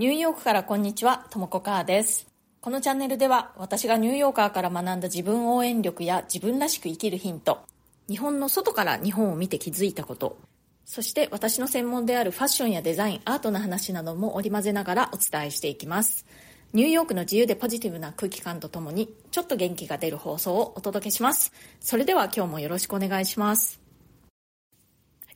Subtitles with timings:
[0.00, 2.26] ニューヨークからこんにちは、ともこかーです。
[2.62, 7.60] このチャンネルでは私がニューヨーカーから学んだ自分応援力や自分らしく生きるヒント、
[8.08, 10.38] 日本の外から日本を見て気づいたこと、
[10.86, 16.24] そして私の専門であるファッションやデザイン、アートの話なども織り交ぜながらお伝えしていきます。
[16.72, 21.52] ニューヨークの自由でポジティブな空気感とともにちょっと元気が出る放送をお届けします。
[21.78, 23.78] それでは今日もよろしくお願いします。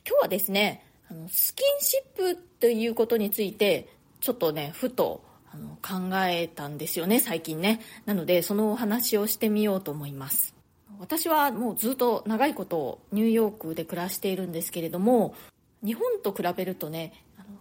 [0.07, 3.93] 今日はですね、あのスキンシップということについて
[4.25, 7.79] ちょっとね、ふとあの考えたんですよね、最近ね。
[8.07, 10.55] なので、そのお話をしてみようと思います。
[10.97, 15.35] 私はもうずっと長いことニューヨークで暮らしているんですけれども、
[15.83, 17.13] 日本と比べるとね、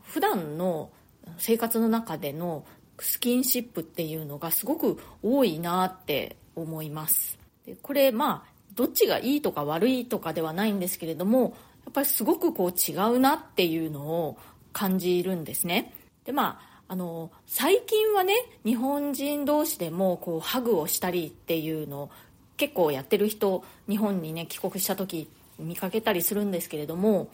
[0.04, 0.88] 普段の
[1.36, 2.64] 生活の中での
[2.98, 7.38] スキンシップっていうのがすごく多いなって思います。
[7.66, 14.38] でこれまあ、どっちがいいとか悪いとかではないんですけれども、やっぱりすごくこう違うなっていうのを
[14.72, 15.92] 感じるんですね。
[16.24, 22.10] でまああの最近はね日本人同士でもこうハグをしたりっていうのを
[22.56, 27.28] 結構やってる人日本にね帰国した時見かけたりするんですけれども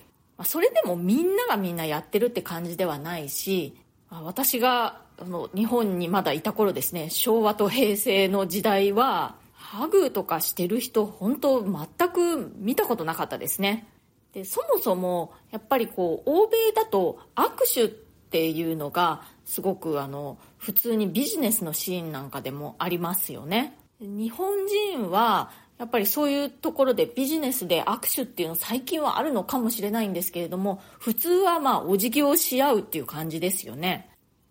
[0.45, 3.77] それでもみんながみんなやってるって感じではないし
[4.09, 13.87] 私があの日本にまだいた頃ですね昭和と平成の時代はハグとかしてる人本当全く見たことなかったですね。
[14.33, 23.77] でそもそもやっぱりこう欧米だと握手ってていうのがすごくあの普通にビジネスのシーンなんかでもありますよね。
[24.01, 34.11] 日本人はやっぱりそういうところでビジネスで握手っていうの最近はあるのかもしれないんですけれども普通はまあお辞儀をし合うっていう感じですよね。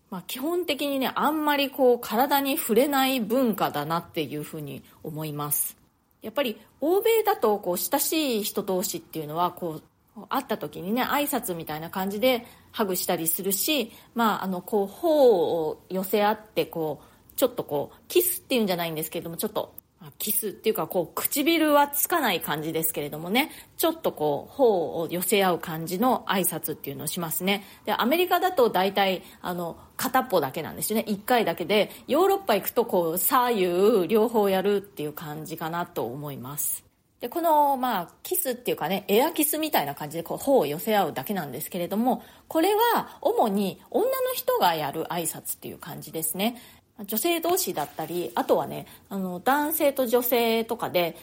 [0.09, 5.77] まあ、基本的にねあんまりこう体に触れない文化だなっていうふうに思います。
[6.21, 9.83] やっぱり欧米だとこう親しい人同士っていうのはこう
[10.27, 19.73] 会った時にね挨拶みたいな感じでハグしたりするし、まあ、あのこう頬を寄せ合ってこうちょっとこうキスっていうんじゃないんですけれどもちょっと
[20.17, 27.63] キスっていうかこう唇はつかない感じですけれどもねちょっとこう頬を寄せ合う感じの挨拶っていうのをしますね。
[27.85, 31.05] でアメリカだと大体あの片っぽだけなんですよね。
[31.07, 36.88] 1回だけでヨーロッパ行くとこう左右両方やるっていう感じかなと思います。
[37.21, 46.61] で、この、まあ、キスっていうかね、エアキスみたいな感じで、こう、頬を寄せ合うだけなんですけれども、これは、主に女の人がやる挨拶っていう感じですね。
[47.05, 51.17] 女性同士だったり、あとはね、あの、男性と女性とかで、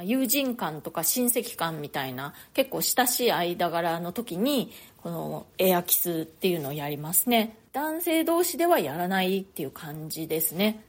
[0.00, 7.58] 友人間とか親戚間みたいな、結構親しい間柄の時に、このエアキスっていうのをやりますね。
[7.72, 10.82] 男性同士ではやらないっていう感じですね。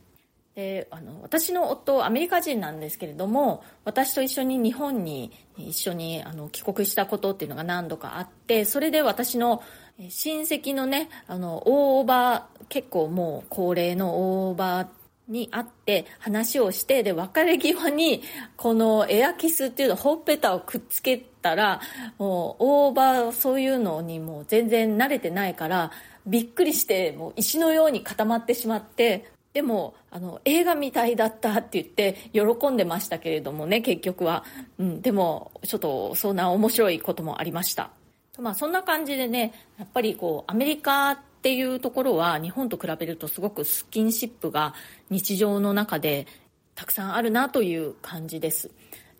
[0.55, 9.63] であの私の夫アメリカ人なんですけれども私と一緒に日本に一緒にあの帰国したことっていうのが何度かあってそれで私の
[10.09, 14.87] 親戚のねあの大ー結構もう高齢の大ー
[15.27, 18.21] に会って話をしてで別れ際に
[18.57, 21.81] このエアキスっていうのほっぺたをくっつけたら
[22.17, 25.91] もう大ーそういうのにもう全然慣れてないから
[26.27, 34.43] びっくりしてもう石のように固まってしまってでもあの映画みたいだったって言って喜んでましたけれどもね結局は、
[34.79, 37.91] うん、でもちょっとそんな面白いこともありました。
[38.39, 44.73] まあそんな感じでねやっぱりこうアメリカっていうところは日本と比べるとすごくスキンシップが
[45.11, 46.25] 日常の中で
[46.73, 48.71] たくさんあるなという感じです。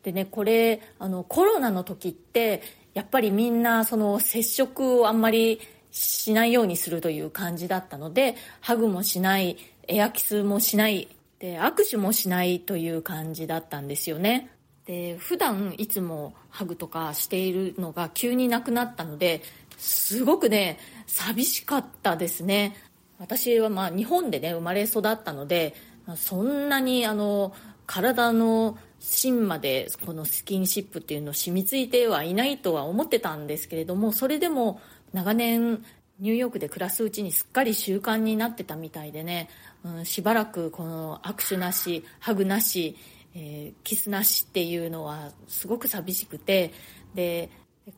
[0.02, 5.60] でねこれあのコロナの時ってやっぱりみんなその接触をあんまり
[5.94, 11.08] しないようにするという感じだったのでハグもしないエアキスもしない
[11.40, 14.50] で握手もしないという感じだったんですよね。
[14.86, 19.44] で普段いつもハグとかしているのが急になくなったので
[19.78, 20.78] すごくね
[21.08, 22.76] 寂しかったですね。
[23.20, 25.76] 私はまあ日本でね生まれ育ったので
[26.16, 27.54] そんなにあの
[27.86, 34.82] 体の芯までこのスキンシップっていうのを染みついてはいないとは思ってたんですけれどもそれでも
[35.14, 35.84] 長年
[36.20, 39.50] ニューヨークで暮らすうちにすっかり習慣になってたみたいでね、
[39.84, 42.98] うん、しばらくこの握手なしハグなし、
[43.36, 46.72] えー、キスなしっていうのはすごく寂しくて。
[47.14, 47.50] で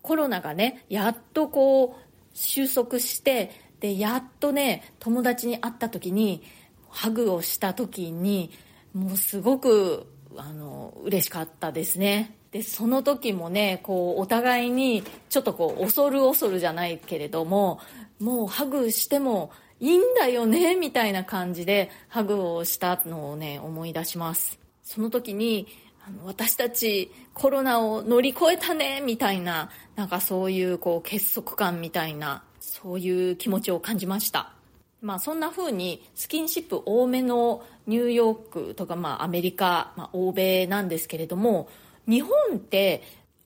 [0.01, 6.43] コロナがねやっとこう収束してでやっとね友達に会った時に
[6.89, 8.51] ハグをした時に
[8.93, 10.07] もうすごく
[10.37, 12.35] あの嬉しかったですね。
[12.55, 17.81] でその時もねこうお互いにちょっとこう恐る恐るじゃないけれども
[18.17, 24.57] もうハグしてもいいんだよねみたいな感じでハグをしたのをね思い出します。
[24.83, 25.67] その時に
[26.07, 34.53] あの私たちコロナを乗り越えたねみたいななんかそういうこう結束感みたいなそういう気持ちを感じました。
[35.01, 41.67] まあ、そんな風にスキンシップ多めのニューヨークとか、まあ、アメリカ、まあ、欧米なんですけれども
[42.07, 43.03] 日本って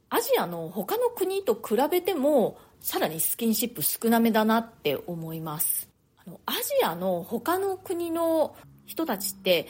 [0.09, 5.89] アジアの他の国と比べてもさらにスキンシップ少なめだなって思います。
[6.17, 9.67] あのアジアの他の国の人たちって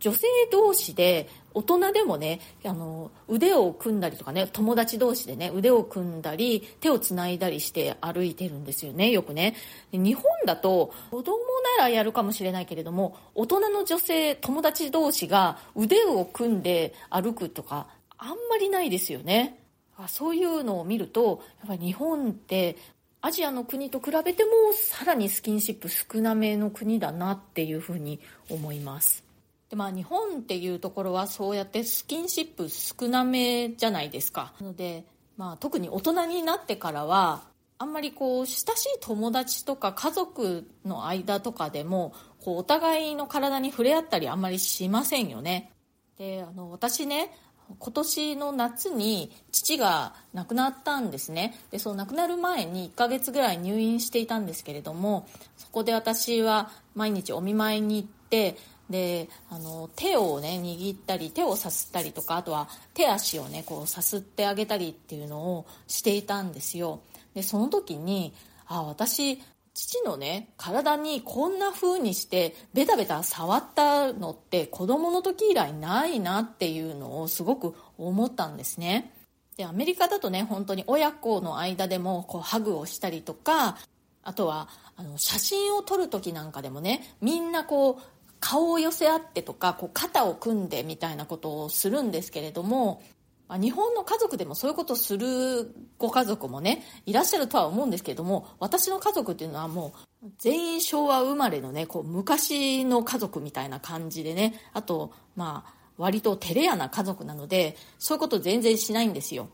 [0.00, 9.54] 女性同士で大人でもねあの腕を組んだりとかね友達同士でね腕を組んだり手をつないだりして歩いてるんですよねよくね。
[9.92, 11.36] 日本だと子供
[11.78, 17.86] ならやるかもしれないけれども大人の女性友達同士が腕を組んで歩くとか
[18.18, 19.60] あんまりないですよね。
[19.96, 22.76] あそういうのを見るとやっぱり日本って
[23.22, 28.20] アジアの国と比べてもさらにスキンシップ少なめの国だなっていうふうに
[28.50, 29.24] 思います。
[29.70, 34.52] でまあ日本っていうところはそうやってスキンシップ少なめじゃないですか。
[34.60, 35.04] なので、
[35.36, 37.42] まあ、特に大人になってからは
[37.78, 45.72] あんまりこう親しい友達とか家族の間とかでもこうお互いの体に触れ合ったりあんまりしませんよね。
[46.16, 47.32] であの私ね
[47.78, 51.58] 今年の夏に父が亡くなったんですね。
[51.70, 55.26] でそう亡くなる前に1ヶ月ぐらい入院していたんですけれども
[55.56, 58.56] そこで私は毎日お見舞いに行って
[58.88, 67.00] であの手をね握ったり手をさすったりとかあとは手足をねこうさすってあげたりっていうのをしていたんですよ。
[67.34, 68.32] でその時に
[68.66, 69.40] あ私
[69.76, 79.12] 父のね体にこんな風にしてベタベタ触ったのって子供の時以来ないなっていうのをすごく思ったんですね。
[79.58, 83.76] でアメリカだとね本当に親子の間でもこうハグをしたりとか
[84.22, 88.02] あとはあの写真を撮る時なんかでもねみんなこう
[88.40, 93.02] 顔を寄せ合ってとかこう肩を組んでみたいなことをするんですけれども
[93.48, 109.48] ま日本の家族でもそういうことをするご家族もねいらっしゃるとは思うんですけれども私の家族っていうのはもう全員昭和生まれのねこう昔の家族みたいな感じでねあとまあ割と照れ屋な家族なのでそういうこと全然しないんですよ。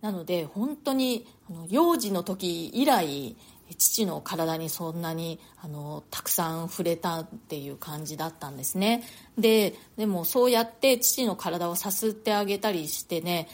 [0.00, 3.36] なので本当にあの幼児の時以来
[3.76, 9.02] 父の体にそんなにあのたくさん触れたっていう感じだったんですね。
[9.38, 13.48] ででもそうやって父の体をさすってあげたりしてね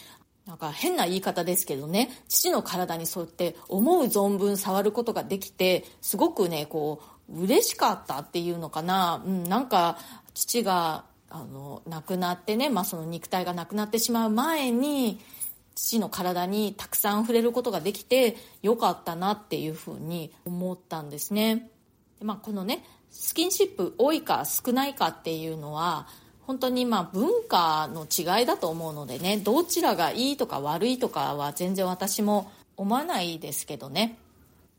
[0.47, 9.99] なんか変な言い方ですけどね父の体にそうやって思う存分触ることができてすごくねこう嬉しかったっていうのかな、うん、なんか
[10.35, 15.19] 父があの亡くなってね、まあ、その肉体がなくなってしまう前に
[15.77, 21.71] 父の体にたくさん触れることができてよかったなっていうふうに思ったんですね。
[22.21, 26.09] まあ、このねスキンシップ多いか少ないかっていうのは
[26.47, 34.19] 本当にまあ文化の違いだと思うのでねどちらがいいとか悪いとかは全然私も思わないですけどね。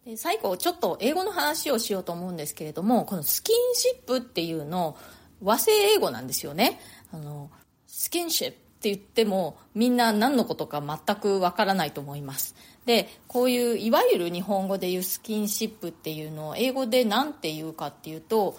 [0.04, 4.98] で最後ちょっと英語の話をしようと思うんですけれどもこのスキンシップっていうの
[5.44, 6.80] 和製英語なんですよね。
[7.14, 7.52] あの
[7.86, 8.67] スキンシップ。
[8.94, 12.56] って言ってもみんな何のことか全くわからないと思います。
[12.86, 18.58] でこういういわゆる日本語で言うスキンシップっていうのを英語で何て言うかっていうと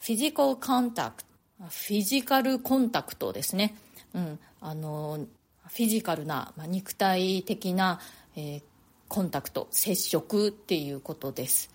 [0.00, 1.30] フィジカルコンタクト
[1.68, 3.76] フィジカルコンタクトですね、
[4.14, 5.26] うん、あの
[5.68, 8.00] フィジカルな、まあ、肉体的な、
[8.34, 8.62] えー、
[9.08, 11.70] コンタクト接触っていうことです。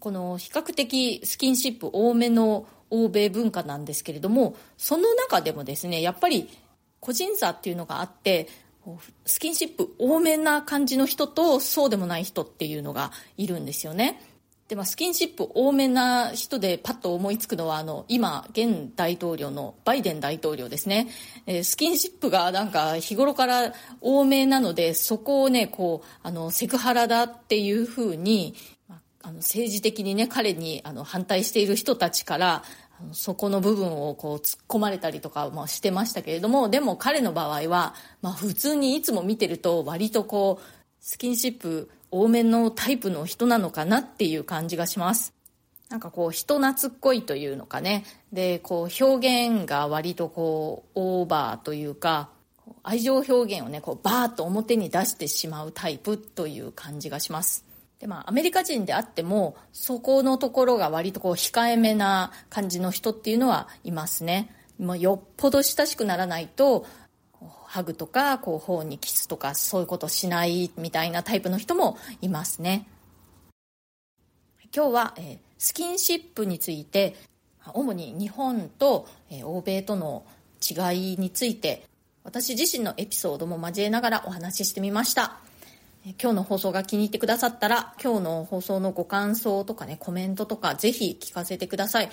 [0.00, 6.48] この比較的スキンシップ多めの欧米文化なんですけれどもその中でもですねやっぱり
[7.00, 8.48] 個人差っていうのがあって
[9.26, 14.20] スキンシップ多めな感じの人とそうでもない人っていうのがいるんですよね。
[14.68, 21.08] で、まあ、スキンシップ多めな人でパッと思いつくのはあの今現大統領のバイデン大統領ですね、
[21.46, 28.54] えー、スキンシップがなんか日頃から多めなのでそこをねこうあのセクハラだっていうふうに
[29.22, 32.62] あの政治的にね彼にあの反対している人たちから
[33.12, 40.64] そこの部分をこう突っ込まれたりとかもしてましたけれどもでも彼の場合は、まあ、普通にいつも見てると割とこう
[41.00, 45.34] スキンシップ多めのタイプの人なのかなっていう感じがします。
[45.88, 48.04] なんかこう人懐っこいというのかね。
[48.32, 52.30] でこう表現が割とこうオーバーというか
[52.82, 57.64] 愛情表現をねこうバーッと表に出してしまうタイプという感じがします。
[57.98, 64.54] でまあ、アメリカ人であってもそこのところが割とこう控えめな感じの人っていうのはいますね。
[64.78, 66.86] もうよっぽど親しくならないと
[67.66, 72.86] ハグとかこう頬にキスとかそういうことしないみたいなタイプの人もいますね。
[74.74, 77.16] 今日は、え、スキンシップについて
[77.72, 80.24] 主に日本と、え、欧米との
[80.62, 81.84] 違いについて
[82.22, 85.47] 私自身のエピソードも交えながらお話ししてみました。
[86.20, 92.10] 今日の放送が気に入ってくださったら今日の放送のご感想とかねコメントとかぜひ聞かせてください。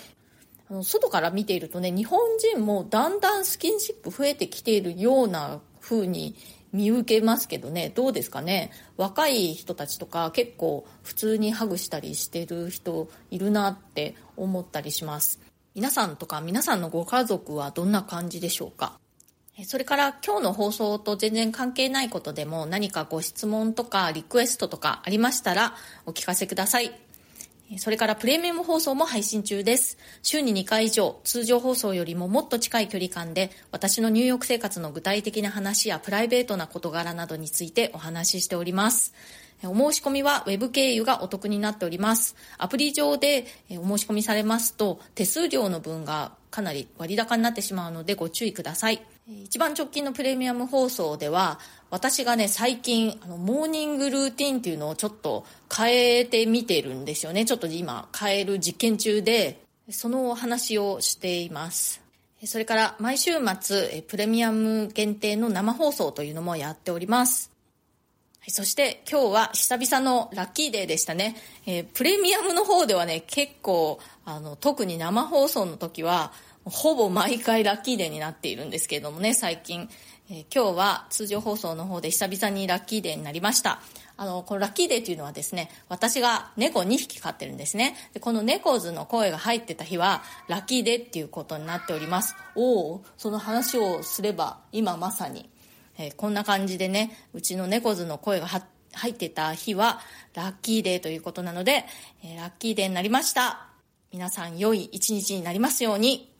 [0.70, 6.36] あの外から見ているとね日本人もだんだんスキンシップ増えてきているような風に
[6.74, 8.72] 見受けますけどねどうですかね？
[8.98, 15.40] 若い人たちとか結構普通にハグしたりしてる人いるなって思ったりします。
[15.74, 19.00] 皆さんとか皆さんのご家族はどんな感じでしょうか？
[19.64, 26.92] それから今日の放送と全然関係ないことでも何かご質問とかリクエストとかありましたらお聞かせください。
[27.78, 29.98] それからプレミアム放送も配信中です。
[30.22, 39.14] 週に2回以上、通常放送よりももっと近い距離感で、私のニューヨーク生活の具体的な話やプライベートな事柄などについてお話ししております。
[39.64, 42.36] お申し込みは Web 経由がお得になっております。
[42.60, 49.02] アプリ上でお申し込みされますと、手数料の分がかなり割高になってしまうのでご注意ください。
[49.28, 57.46] 一番直近のプレミアム放送では私がね最近あのモーニングルーティンっていうのをちょっと変えてみてるんですよね。
[57.46, 62.02] ちょっと今変える実験中でそのお話をしています。
[62.44, 67.55] それから毎週末プレミアム限定の生放送というのもやっております。
[68.48, 71.36] そして今日は久々のラッキーデーでしたね。
[71.66, 76.32] えー、プレミアムの方ではね、結構、あの、特に生放送の時は、
[76.64, 79.90] ほぼ毎回ラッキーデーになっているんですけれどもね、最近。
[80.30, 83.80] えー、今日は通常放送の方で久々にラッキーデーになりました。
[84.18, 87.96] あの、このラッキーデーというのはですね、私が猫2匹飼ってるんですね。
[88.14, 92.36] でこの猫ズの声が入ってた日は、ラッキーデーっていうことになっております。
[92.56, 95.50] おお、その話をすれば、今まさに、
[95.98, 100.02] えー、こんな感じでね、うちの猫ズの声が入ってた日は、
[100.34, 101.86] ラッキーデーということなので、
[102.24, 103.68] えー、ラッキーデーになりました。
[104.12, 106.34] 皆さん良い一日になりますように。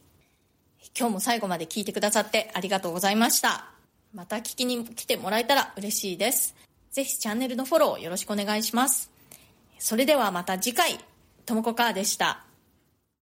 [0.98, 3.70] 今日も最後まで聞いてくださってありがとうございました。
[4.14, 6.56] また聞きに来てもらえたら嬉しいです。
[6.92, 9.12] ぜひチャンネルのフォローよろしくお願いします。
[9.78, 10.98] それではまた次回、
[11.46, 12.45] ともこかーでした。